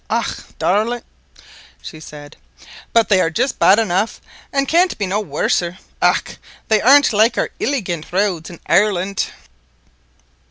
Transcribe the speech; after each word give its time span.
"Och, 0.09 0.45
darlint," 0.57 1.05
she 1.83 1.99
said, 1.99 2.35
"but 2.91 3.07
they 3.07 3.21
are 3.21 3.29
just 3.29 3.59
bad 3.59 3.77
enough, 3.77 4.19
and 4.51 4.67
can't 4.67 4.97
be 4.97 5.05
no 5.05 5.19
worser. 5.19 5.77
Och, 6.01 6.23
but 6.25 6.37
they 6.69 6.81
aren't 6.81 7.13
like 7.13 7.33
to 7.33 7.41
our 7.41 7.49
iligant 7.59 8.11
roads 8.11 8.49
in 8.49 8.59
Ireland." 8.65 9.27